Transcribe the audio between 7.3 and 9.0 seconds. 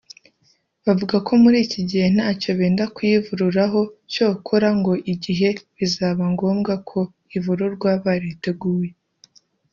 ivururwa bariteguye